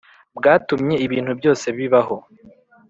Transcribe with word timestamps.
bwatumye 0.37 0.95
ibintu 1.05 1.31
byose 1.39 1.65
bibaho. 1.77 2.15